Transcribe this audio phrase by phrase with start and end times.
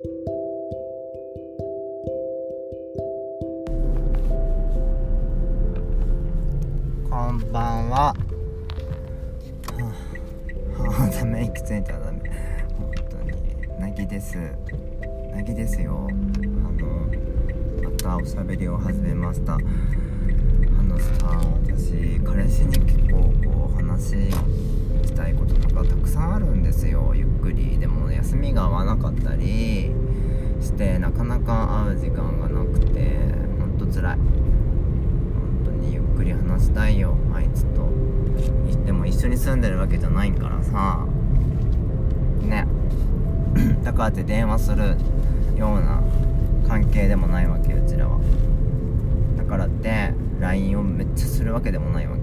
[0.00, 0.06] こ
[7.32, 7.98] んばんは。
[7.98, 8.14] は
[10.78, 12.20] あ、あ、ダメ、息ついたらダメ。
[12.78, 13.32] 本当に。
[13.80, 14.38] 泣きです。
[15.32, 16.06] 泣きですよ。
[16.08, 16.12] あ
[16.80, 17.08] の、
[17.82, 19.54] またおしゃべりを始めました。
[19.54, 24.30] あのさ、私、彼氏に結構こう話
[25.18, 27.12] たいこととかたくさんあるんですよ。
[27.14, 27.78] ゆっくり。
[27.78, 29.90] でも休みが合わなかったり
[30.60, 33.18] して、なかなか会う時間がなくて、
[33.58, 34.16] ほんと辛い。
[34.16, 37.88] 本当にゆっくり話したいよあいつと
[38.84, 41.06] でも一緒に住んでるわけじゃないからさ
[42.42, 42.66] ね
[43.84, 44.96] だからって電話する
[45.56, 46.02] ような
[46.66, 48.18] 関係でもないわけうちらは
[49.36, 52.17] だからって LINE をめっちゃするわけでもないわけ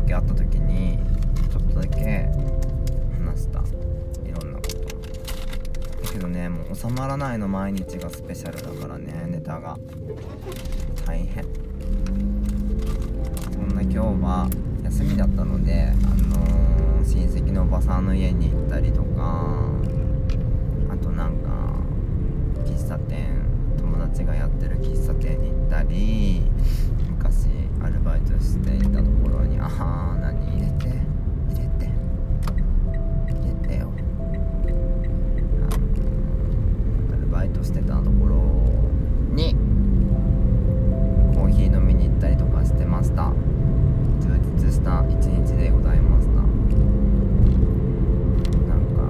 [0.00, 0.98] だけ会った時に
[1.50, 2.28] ちょっとだけ
[3.18, 3.60] 話した。
[3.60, 4.78] いろんなこと。
[6.06, 9.78] だけどねもう収まらないの毎日がスペシャルだからねネタが。
[11.06, 11.44] 大変。
[13.52, 14.48] そんな今日は
[14.84, 15.94] 休みだったのであ
[16.36, 16.60] のー
[17.02, 19.56] 親戚のおばさんの家に行ったりとか
[20.90, 21.48] あとなんか
[22.64, 23.42] 喫茶店
[23.78, 26.42] 友達がやってる喫茶店に行ったり
[27.82, 30.88] アルバイトしていたところにああ何入れて？
[30.88, 31.90] 入れて。
[33.28, 33.90] 入れてよ。
[37.12, 38.34] アルバイトしてたところ
[39.34, 39.54] に
[41.34, 43.32] コーヒー飲みに行ったりとかしてました。
[44.20, 46.32] 充実した一日でございました。
[48.68, 49.02] なんか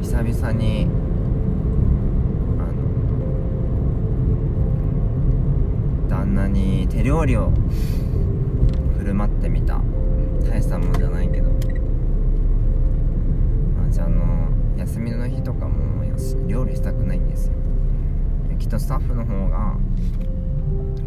[0.00, 0.86] 久々に
[2.58, 2.72] あの
[6.08, 7.26] 旦那に手料。
[7.26, 7.52] 理を
[8.98, 9.80] 振る舞ってみた。
[10.44, 11.50] 大したもんじゃないけど。
[11.50, 11.56] ま
[13.86, 17.54] あじゃああの休みの日とかもよし料理したくないんですよ。
[18.58, 19.76] きっとスタッフの方が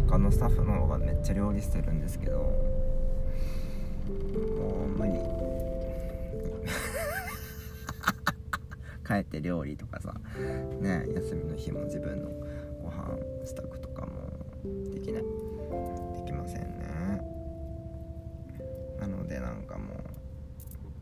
[0.08, 2.44] 他のスタッフの方がめっちゃ料理してるんですけども
[4.86, 5.12] う無理。
[9.06, 10.12] 帰って料理とかさ
[10.80, 12.28] ね休みの日も自分の
[12.82, 14.10] ご飯支度とかも
[14.92, 15.35] できない。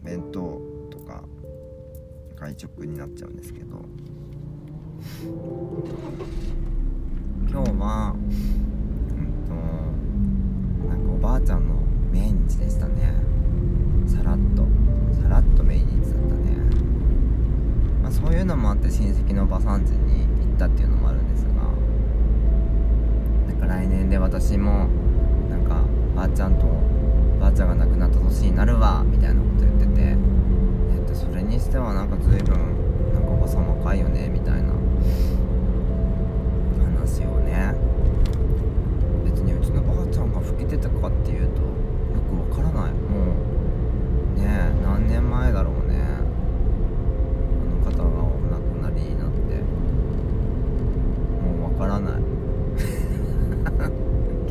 [0.04, 0.60] 弁当
[0.90, 1.24] とか
[2.36, 3.82] 外食になっちゃうんですけど。
[7.50, 9.54] 今日はうんと
[10.88, 11.74] なんかおばあちゃんの
[12.12, 13.14] 命日でしたね。
[14.06, 14.66] さらっと。
[15.22, 16.56] さらっと命日だったね。
[18.02, 21.52] まあそういうのもあって親戚のおばさん家に行ったっていうのもあるんですが。
[23.46, 24.88] なんか来年で私も
[25.48, 25.82] なんか
[26.14, 26.66] ばあちゃんと
[27.40, 29.83] ばあちゃんが亡くなった年になるわみたいなこと言って
[31.54, 32.58] にしてはなんか随分
[33.14, 34.74] なんかおばさん若いよねみたいな。
[37.04, 37.74] 話をね。
[39.24, 41.68] 別にうちのばあちゃんが老けてたかっていうとよ
[42.28, 42.92] くわからない。
[42.92, 43.34] も
[44.36, 46.00] うねえ何年前だろうね。
[47.62, 49.62] あの方がお亡くなりになって。
[51.40, 52.22] もうわからない。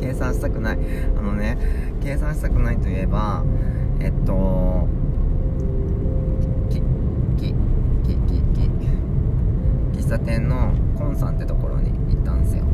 [0.00, 0.78] 計算したくない。
[1.18, 1.58] あのね
[2.02, 3.44] 計算したくないといえば
[4.00, 4.88] えっと
[6.70, 6.80] き
[7.36, 7.54] き
[8.02, 8.40] きき
[9.92, 12.64] き喫茶店のコンさんってところに行ったんですよ。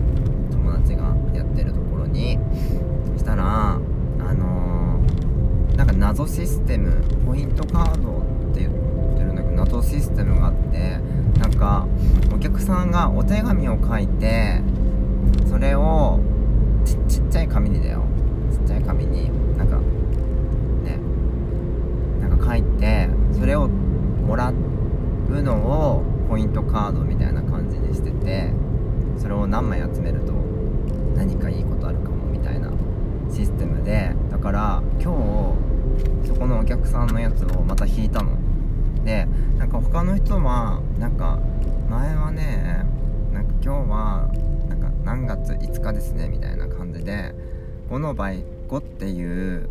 [0.50, 2.38] 友達がやってるところに。
[3.12, 3.78] そしたらあ
[4.34, 6.92] のーなんか謎システム
[7.24, 8.18] ポイントカード
[8.50, 10.98] って言ってるんだけど謎システムがあって
[11.38, 11.86] なんか
[12.34, 14.60] お客さんがお手紙を書いて
[15.48, 16.20] それを
[16.84, 18.02] ちちっちゃい紙にだよ。
[18.52, 19.76] ちっちゃい紙になんか
[20.84, 20.98] ね
[22.20, 23.08] なんか書いて
[23.38, 28.52] それをもらうのをポイントカードみたいな感じにしてて
[29.18, 30.32] それを何枚集めると
[31.16, 32.70] 何かいいことあるかもみたいな
[33.28, 35.56] システムでだから今
[36.22, 38.38] 日そこのお客さんのやつをまた引いたの。
[39.04, 39.26] で
[39.58, 41.40] なんか他の人はなんか
[41.88, 42.84] 前はね
[43.32, 44.30] なんか今日は
[44.68, 47.34] なんか何月5日ですねみたいな感じで
[47.88, 49.68] 5の倍5っていう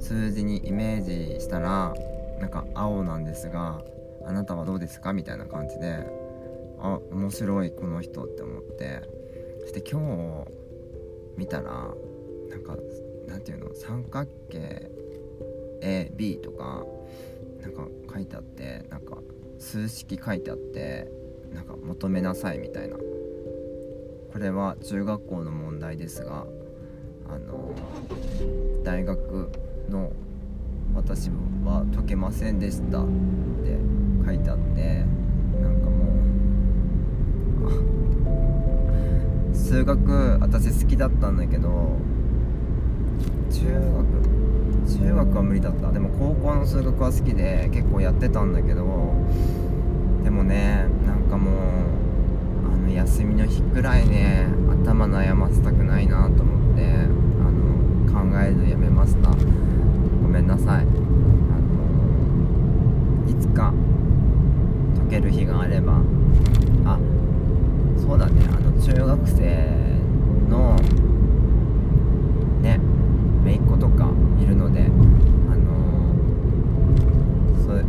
[0.00, 1.94] 数字にイメージしたら
[2.40, 3.80] なんか青なんですが
[4.28, 5.14] あなたはどうですか？
[5.14, 6.06] みたいな感じで
[6.78, 9.02] あ面白いこの人って思って。
[9.60, 10.50] そして今日
[11.36, 11.94] 見たら
[12.48, 12.76] なんか
[13.26, 13.74] なんていうの？
[13.74, 14.90] 三角形
[15.82, 16.84] AB とか
[17.60, 19.18] なんか書いてあってなんか
[19.58, 21.10] 数式書いてあって
[21.52, 22.96] なんか求めなさいみたいな。
[22.96, 26.46] これは中学校の問題ですが
[27.28, 27.74] あの
[28.84, 29.50] 大学
[29.88, 30.12] の
[30.94, 31.30] 私
[31.64, 33.02] は解けませんでした。
[33.02, 33.06] っ
[33.64, 33.78] て
[34.28, 35.04] 書いてあって
[35.62, 36.04] なんかも
[39.52, 41.96] う 数学私好きだったんだけど
[43.50, 45.92] 中学中学は無理だった。
[45.92, 48.84] でも高校の数学は好きで結構やってたんだけど
[50.24, 51.54] でもねなんかもう
[52.72, 54.46] あの休みの日くらいね
[54.84, 56.86] 頭悩ませたくないなと思って
[57.40, 59.30] あの考えるのやめました。
[60.22, 60.82] ごめんなさい。
[60.82, 60.88] あの
[63.30, 63.72] いつか
[65.08, 66.02] 解ける日があれば。
[66.84, 66.98] あ
[67.96, 68.42] そうだね。
[68.54, 69.88] あの中学生
[70.48, 70.76] の
[72.60, 72.78] ね
[73.44, 74.10] 姪っ子とか
[74.40, 76.12] いるのであの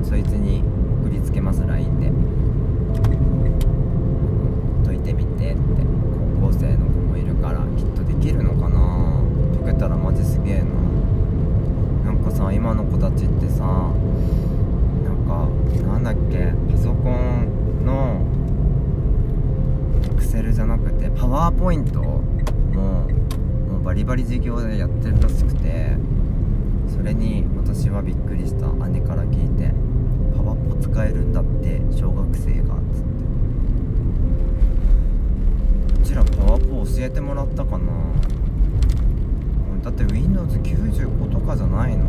[0.04, 0.64] そそいつに
[1.04, 2.12] 送りつけます LINE で
[4.86, 5.62] 解いてみてって
[6.42, 9.22] 高校生の子もいるからきっとできるのかな
[9.64, 10.66] 解けたらマジすげえな
[12.06, 15.48] なんかさ今の子たちってさなんか
[15.88, 18.26] なんだっけパソコンの
[20.06, 22.24] エクセルじゃなくてパワーポイントも
[24.20, 25.96] もうバリバリ授業でやってるらしくて
[26.92, 28.68] それに私はびっくりした。
[28.88, 29.72] 姉から聞いて
[30.36, 33.20] パワポ使えるんだって小学生がつって。
[36.02, 37.86] うちらパワポ教えてもらったかな。
[39.84, 42.06] だって Windows95 とかじゃないの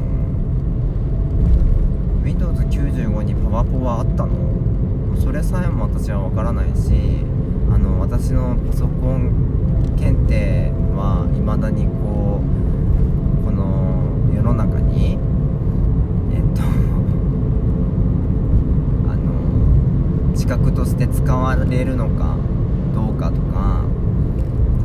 [2.25, 4.33] ？Windows95 にパワポはあったの？
[5.17, 7.25] それさえも私は分からないし
[7.73, 9.60] あの私のパソコン
[10.01, 14.03] 検定はいまだにこうこの
[14.35, 15.19] 世の中に
[16.33, 16.63] えっと
[19.13, 22.37] あの資格として使われるのか
[22.95, 23.83] どうかとか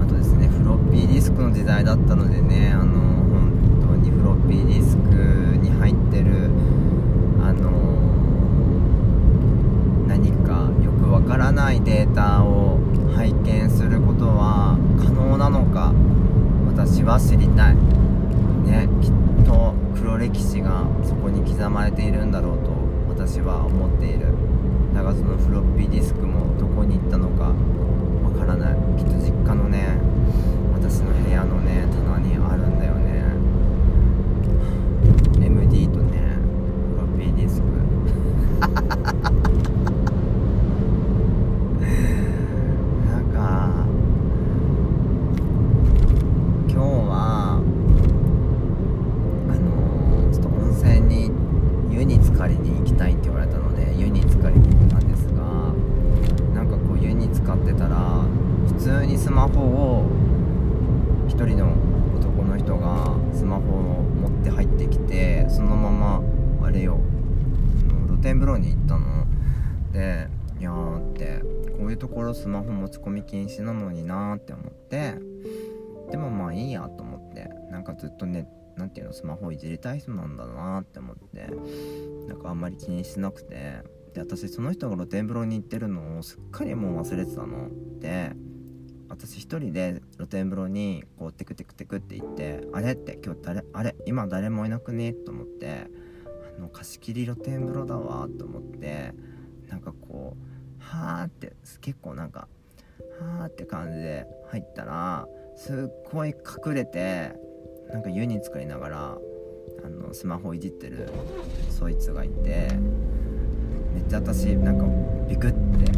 [0.02, 3.52] あとですねフロッピーディスクの時代だったのでねあの本
[3.90, 6.50] 当にフロッピーディスクに入ってる
[7.42, 7.72] あの
[10.08, 12.80] 何かよくわからないデータを
[13.16, 15.94] 拝見することは可能なのか
[16.68, 17.76] 私は知りたい
[18.66, 19.12] ねきっ
[19.46, 22.72] と黒歴史がそこに刻まれているんだろうと
[23.10, 24.34] 私は思っている
[24.94, 27.54] だがそのフロッピーディスクもどこに行ったのか
[28.24, 29.98] わからないきっと実家のね
[30.74, 33.24] 私の部屋のね棚にあるんだよね
[35.46, 36.38] MD とね
[36.96, 37.66] フロッピーディスク
[43.10, 43.86] なんか
[46.68, 47.62] 今日は
[49.50, 51.32] あのーちょっと温泉に
[51.92, 55.42] 湯に浸かりに行きたいって言われたので湯に浸かりに行ったんですが
[56.54, 58.24] なんかこう湯に浸かってたら
[58.68, 60.10] 普通にスマホを
[61.28, 61.74] 一人の
[62.18, 66.22] 男の人がスマホを持って入ってきてそのまま
[66.68, 67.00] あれよ
[67.90, 69.26] あの露天風呂に行ったの
[69.92, 70.28] で
[70.60, 71.42] いやーって
[71.78, 75.16] こういうところスマホ持ち込み禁止なのになーって思って。
[76.12, 77.50] でもまあいいやと思って。
[77.72, 81.48] なんかずっとねなんていうのスマホいじりたい人なんだなって思って。
[82.28, 83.82] なんかあんまり気にしなくて。
[84.14, 87.70] で私その人が露天風呂に行ってるのをすっかりもう忘れてたの。
[88.00, 88.32] で
[89.10, 95.88] 私一人で露天風呂にこうテクテクテクって言ってあれって今日誰あれ今誰もいなくねと思って。
[96.58, 99.14] あの貸し切り露天風呂だわと思って。
[99.68, 102.48] なんかこうはーって結構なんか
[103.20, 107.34] はーって感じで入ったらすっごい隠れて
[107.90, 109.18] なんか湯に浸かりながら
[109.84, 111.10] あのスマホいじってる
[111.70, 112.70] そいつがいて
[113.94, 114.86] めっちゃ私なんか
[115.30, 115.92] ビクって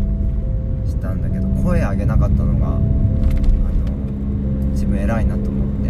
[0.86, 2.82] したんだけど声上げなかったのがあの
[4.72, 5.90] 自分偉いなと思って。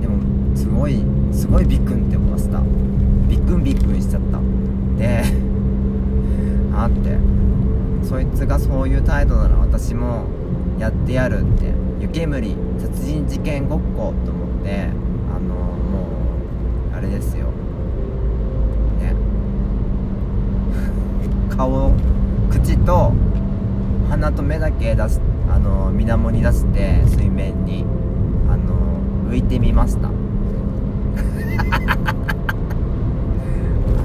[0.00, 2.60] でもすごいすごいビクンって思わせた。
[3.28, 4.40] ビクンビクンしちゃった。
[4.98, 5.22] で
[6.74, 7.51] あって。
[8.12, 10.26] そいつがそういう態度なら私も
[10.78, 14.90] やってやるって湯煙殺人事件ごっこと思って
[15.34, 16.08] あのも
[16.92, 17.46] うあれですよ。
[19.00, 19.14] ね。
[21.56, 21.94] 顔
[22.50, 23.14] 口と
[24.10, 25.18] 鼻と目だけ出し
[25.50, 27.86] あの水面に出して水面に
[28.46, 28.74] あの
[29.30, 30.10] 浮いてみました。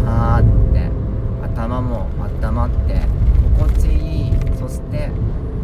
[0.07, 0.89] あーって
[1.43, 2.07] 頭も
[2.41, 3.17] 温まって
[4.67, 5.09] そして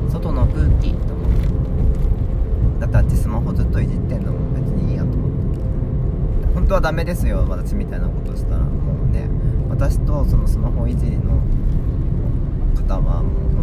[0.10, 1.29] 外の空気と思っ
[2.77, 5.60] てだってあっちスマホずっといじってんのも別にいいやと思って。
[6.53, 8.60] 本当はダメですよ私みたいなことしたら。
[8.60, 9.27] もうね
[9.69, 11.41] 私とそのスマホいじりの
[12.75, 13.62] 方はも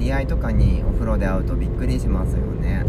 [0.00, 2.84] り合いとかにお風呂で会うとびっくりしますよね。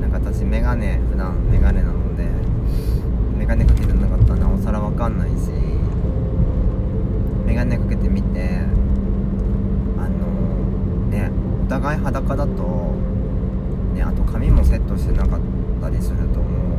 [0.00, 2.28] なんか私メガネ普段メガネなので
[3.36, 5.50] メガネかけてなかったらなおさらわかんないし。
[7.44, 8.60] メガネかけてみて
[9.98, 11.30] あのね
[11.66, 12.94] お互い裸だと
[13.94, 15.40] ねあと髪もセットしてなかっ
[15.82, 16.76] たりするとも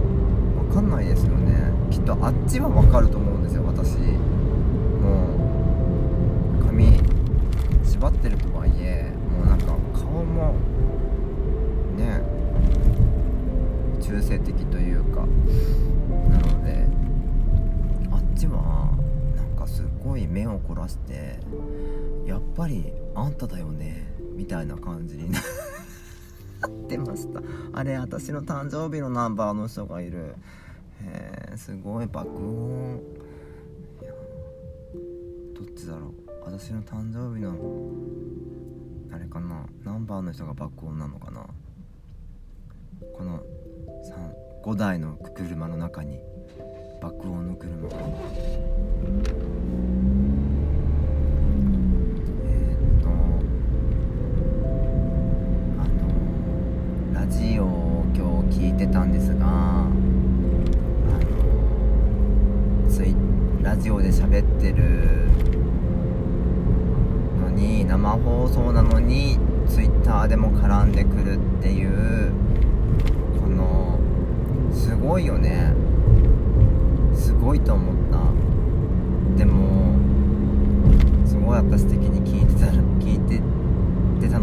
[0.64, 1.72] う分かんないですよね。
[1.92, 3.98] きっとあっちは分かると思うんですよ私。
[3.98, 5.28] も
[6.60, 7.00] う髪
[7.84, 10.56] 縛ってるとはいえもうなんか顔も
[11.96, 12.22] ね
[14.02, 16.88] 中性的というかなので
[18.12, 18.92] あっちは
[19.36, 21.40] なんかすごい目を凝らして
[22.26, 25.40] やっぱりあんただよねみたいな感じに な
[26.68, 27.42] ってました。
[27.74, 30.36] あれ私の誕生日のナンバーの人がいる。
[31.02, 33.02] へえすごい爆音。
[34.02, 34.12] いや
[35.54, 36.14] どっちだろう。
[36.46, 37.54] 私の誕生日の
[39.14, 39.66] あれかな？
[39.84, 41.46] ナンバーの人が爆音なのかな？
[43.14, 43.44] この
[44.64, 46.20] 5台の車の中に
[47.02, 47.96] 爆音の車が。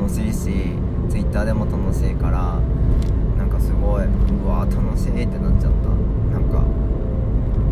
[0.00, 0.38] 楽しいし
[1.10, 2.58] ツイッターでも楽しいから
[3.36, 5.90] なんかすごいうわー楽しいってなっちゃった。
[6.32, 6.64] なんか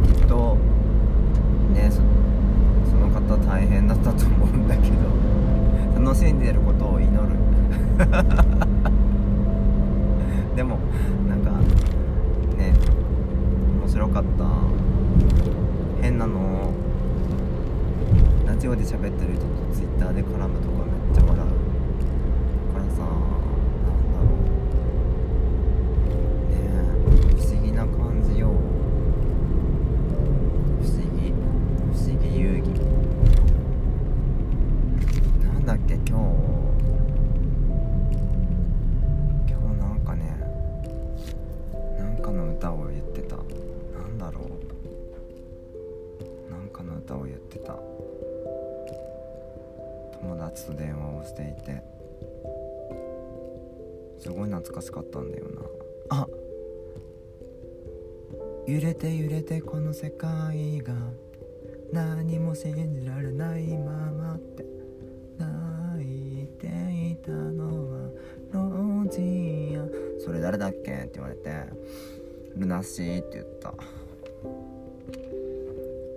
[0.07, 0.59] きっと
[1.73, 2.03] ねそ
[2.91, 4.97] その方大変だったと思うんだけど
[6.05, 7.17] 楽しんでることを祈る。
[10.55, 10.79] でも
[11.29, 11.51] なんか
[12.59, 12.75] ね
[13.81, 14.45] 面白かった。
[16.03, 16.73] 変なの
[18.47, 20.93] ラジオで喋ってる人とツイッターで絡むとかめ
[22.99, 23.38] っ
[58.99, 60.93] て揺れてこの世界が
[61.93, 64.64] 何も信じられないままって。
[65.38, 66.67] 泣いて
[67.12, 68.11] いたのは
[68.52, 69.87] ロジア。
[70.21, 71.50] それ誰だっけって言われて。
[72.57, 73.73] ルナシーって言った。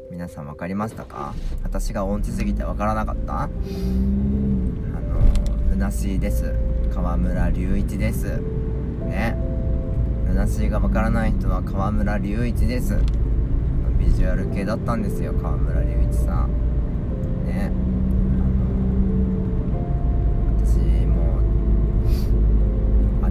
[0.09, 1.35] 皆さん分かりましたか？
[1.63, 3.43] 私が音痴すぎて分からなかった？
[3.43, 3.53] あの
[5.69, 6.55] ルナシーです。
[6.91, 8.41] 川村隆一です。
[9.05, 9.50] ね。
[10.31, 12.97] ルナシーが分からない人は川村隆一です。
[13.99, 16.49] ビジュアル系だったんですよ川村隆一さん。
[17.45, 17.69] ね。
[18.39, 18.47] あ
[19.67, 19.83] の
[20.65, 21.41] 私も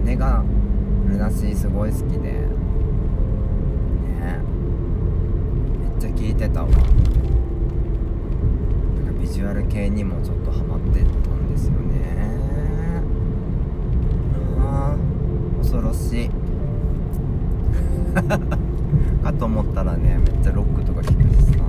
[0.05, 0.43] 姉が
[1.07, 2.33] ルナシーすごい好きで。
[2.33, 2.47] ね。
[5.79, 6.69] めっちゃ聞いてたわ。
[6.69, 6.81] なん
[9.15, 13.01] かビジュアル系にもちょっとハマってたんですよね。
[14.59, 16.29] あー恐ろしい。
[18.37, 21.63] かと思ったらねめっちゃロックとか聴くしさ。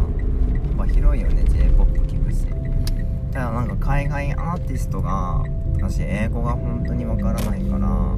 [0.76, 2.46] 幅広いよね j p o p 聴くし。
[3.32, 5.44] ただなんか海外アーティストが
[5.76, 8.16] 私英語が本当にわからないから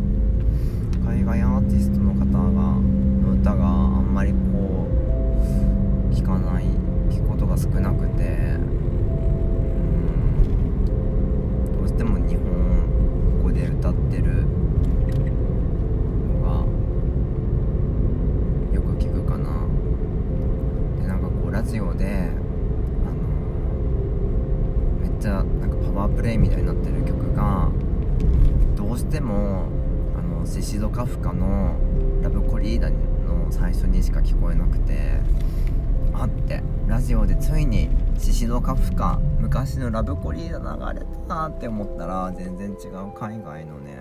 [37.05, 43.99] ジオでついにシシドカフカ昔のラブコリーダ流れたなって思ったら全然違う海外のね。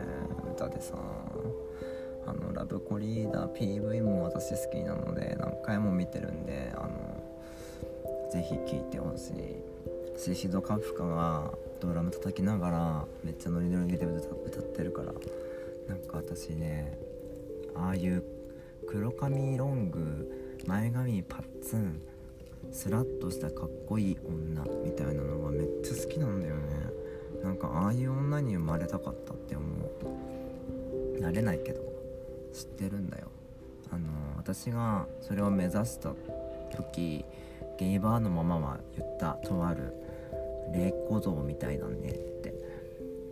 [0.55, 0.93] 歌でさ
[2.25, 9.57] あのラブコリーダー PV も私好きなので何回も見てるんであのぜひ聴いてほしい。
[10.17, 15.12] シシドカフカがドラム叩きながらめっちゃノリノリで歌ってるから。
[15.89, 16.98] なんか私ね
[17.75, 18.24] ああいう
[18.88, 20.31] 黒髪ロング
[20.65, 22.01] 前髪パッツン
[22.74, 26.62] スラッとしたかっこいい女みたいなのがめっちゃ好きなんだよね。
[27.44, 29.65] なんかああいう女に生まれたかったって思
[31.18, 31.22] う。
[31.22, 31.82] なれないけど
[32.51, 33.27] 知ってるんだよ。
[33.92, 36.13] あの私がそれを目指した
[36.75, 37.24] 時
[37.77, 39.94] ゲイバーのママは言ったとある
[40.74, 42.53] 霊小像みたいだねって。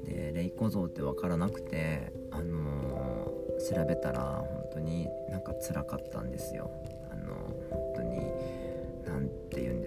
[0.06, 6.72] で霊小像って分からなくてあのー、調べたら本当になんか辛かったんですよ。
[7.12, 8.20] あのー、本当に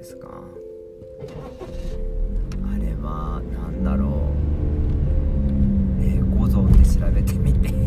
[0.05, 0.29] ですか？
[2.71, 4.35] あれは何だろ
[5.99, 6.03] う？
[6.03, 7.73] 霊小像って調べてみて。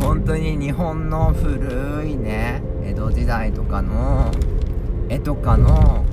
[0.00, 4.32] 本当に日本の古いね江戸時代とかの
[5.08, 6.04] 絵とかの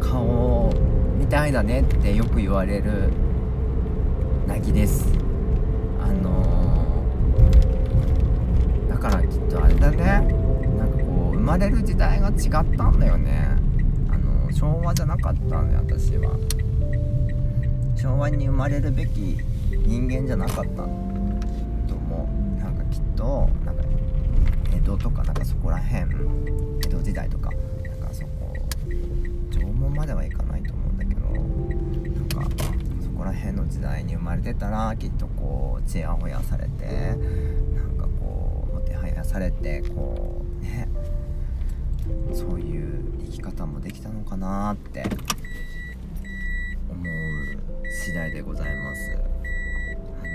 [0.00, 0.72] 顔
[1.18, 3.10] みたいだねってよく言われる
[4.46, 5.11] なぎです。
[9.02, 9.98] からきっとあれだね。
[10.78, 13.48] なんかこう生まれる時代が違ったんだよね。
[14.08, 16.30] あの、昭和じゃなかったんだよ私は。
[17.96, 19.38] 昭和に生まれるべき
[19.84, 22.60] 人間じゃなかったと思う。
[22.60, 23.82] なんかきっとなんか
[24.72, 26.02] 江戸とかなんかそこら辺
[26.84, 28.54] 江戸時代とかなんかそこ
[29.50, 32.64] 縄文まではいかないと思うんだけどなんか
[33.02, 37.16] そこら辺の時代に生まれてたらきっとこうちやほやされて
[39.32, 40.88] されてこうね
[42.32, 45.02] そういう生き方もできたのかなって
[46.90, 47.04] 思う
[47.90, 49.10] 次第でございます。
[49.12, 50.26] あ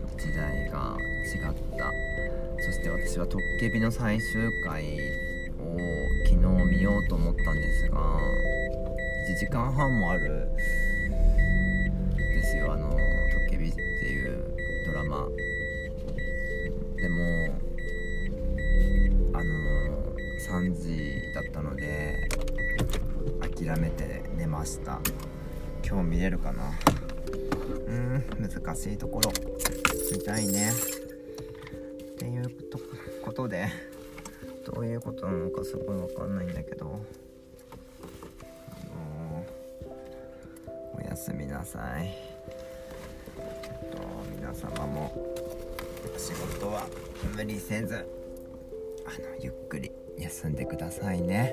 [0.00, 1.92] の時代が違った。
[2.62, 4.82] そして私は「トッケビ」の最終回
[5.60, 5.78] を
[6.24, 6.36] 昨日
[6.70, 7.98] 見ようと思ったんですが
[9.28, 10.48] 1時間半もある
[12.16, 12.72] ですよ。
[12.72, 14.44] あの「トッケビ」っていう
[14.86, 15.28] ドラマ
[16.96, 17.54] でも
[19.34, 19.44] あの
[20.48, 22.28] 3時だったので
[23.66, 25.00] 諦めて寝ました。
[25.84, 26.70] 今日見れるかな？
[27.88, 29.32] うん難しいところ。
[30.12, 30.70] 見たいね。
[30.70, 30.74] っ
[32.16, 32.48] ていう
[33.24, 33.66] ことで
[34.64, 37.00] どういうことなのかすごいわかんないんだけど。
[38.70, 42.14] あのー、おやすみなさい。
[43.36, 43.98] えっと
[44.36, 45.34] 皆様も
[46.16, 46.86] 仕事は
[47.34, 51.52] 無理せずあのゆっくり休んでくださいね。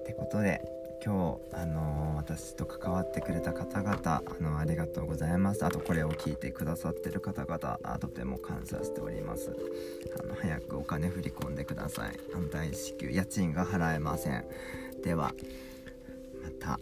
[0.00, 0.76] ってことで
[1.08, 5.64] 今日、あのー、私と関わってくれた方々、あの、ありがとうございます。
[5.64, 9.56] あとこれを聞いてくださってる方々とても感謝しております。
[10.20, 12.20] あの早くお金振り込んでください。
[12.34, 14.44] 反対支給家賃が払えません。
[15.02, 15.32] では
[16.42, 16.78] また。